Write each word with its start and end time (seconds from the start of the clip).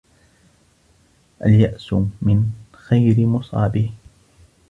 الْيَأْسُ 1.45 1.93
مِنْ 2.21 2.51
خَيْرِ 2.73 3.25
مُصَابِهِ 3.27 3.91